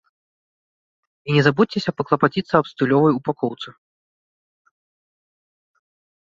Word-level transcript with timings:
І 1.27 1.35
не 1.35 1.41
забудзьцеся 1.47 1.91
паклапаціцца 2.01 2.53
аб 2.61 2.65
стылёвай 2.71 3.13
упакоўцы. 3.19 3.75